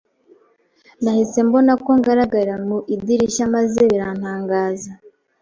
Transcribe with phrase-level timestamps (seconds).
[1.01, 4.91] Nahise mbona ko ngaragarira mu idirishya maze birantangaza.